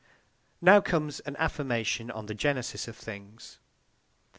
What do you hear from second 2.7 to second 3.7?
of things.